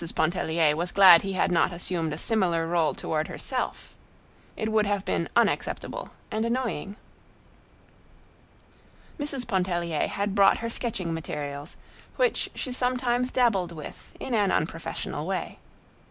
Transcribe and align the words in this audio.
Pontellier 0.15 0.75
was 0.75 0.91
glad 0.91 1.21
he 1.21 1.33
had 1.33 1.51
not 1.51 1.71
assumed 1.71 2.11
a 2.11 2.17
similar 2.17 2.65
role 2.65 2.95
toward 2.95 3.27
herself. 3.27 3.93
It 4.57 4.71
would 4.71 4.87
have 4.87 5.05
been 5.05 5.29
unacceptable 5.35 6.09
and 6.31 6.43
annoying. 6.43 6.95
Mrs. 9.19 9.47
Pontellier 9.47 10.07
had 10.07 10.33
brought 10.33 10.57
her 10.57 10.71
sketching 10.71 11.13
materials, 11.13 11.77
which 12.15 12.49
she 12.55 12.71
sometimes 12.71 13.31
dabbled 13.31 13.73
with 13.73 14.15
in 14.19 14.33
an 14.33 14.51
unprofessional 14.51 15.27
way. 15.27 15.59